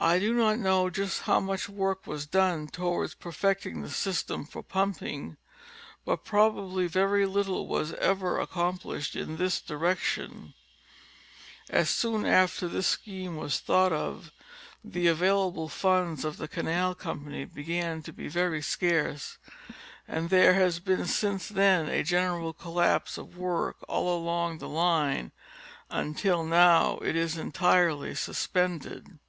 I 0.00 0.18
do 0.18 0.34
not 0.34 0.58
know 0.58 0.90
just 0.90 1.20
how 1.30 1.38
much 1.38 1.68
work 1.68 2.08
was 2.08 2.26
done 2.26 2.66
towards 2.66 3.14
perfecting 3.14 3.82
the 3.82 3.88
system 3.88 4.44
for 4.46 4.64
pumping, 4.64 5.36
but 6.04 6.24
probably 6.24 6.88
very 6.88 7.24
little 7.24 7.68
was 7.68 7.92
ever 7.92 8.44
accom 8.44 8.82
plished 8.82 9.14
in 9.14 9.36
this 9.36 9.60
direction, 9.60 10.54
as 11.70 11.88
soon 11.88 12.26
after 12.26 12.66
this 12.66 12.88
scheme 12.88 13.36
was 13.36 13.60
thought 13.60 13.92
of 13.92 14.32
the 14.82 15.06
available 15.06 15.68
funds 15.68 16.24
of 16.24 16.36
the 16.38 16.48
canal 16.48 16.96
company 16.96 17.44
began 17.44 18.02
to 18.02 18.12
be 18.12 18.26
very 18.26 18.60
scarce, 18.60 19.38
and 20.08 20.30
there 20.30 20.54
has 20.54 20.80
been 20.80 21.06
since 21.06 21.48
then 21.48 21.88
a 21.88 22.02
general 22.02 22.52
collapse 22.52 23.16
of 23.16 23.38
work 23.38 23.76
all 23.86 24.18
along 24.20 24.58
the 24.58 24.68
line 24.68 25.30
until 25.90 26.42
now 26.44 26.96
it 27.02 27.14
is 27.14 27.36
entirely 27.38 28.16
suspended. 28.16 29.20